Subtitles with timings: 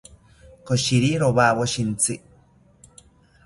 [0.67, 2.15] Koshiri rowawo shintzi